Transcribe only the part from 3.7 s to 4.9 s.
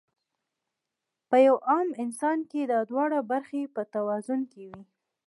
پۀ توازن کې وي-